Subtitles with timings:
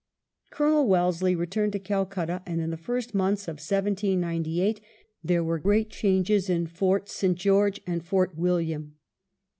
[0.49, 4.81] Colonel Wellesley returned to Calcutta, and in the first months of 1798
[5.23, 7.37] there were great changes in Fort St.
[7.37, 8.95] George and Fort William.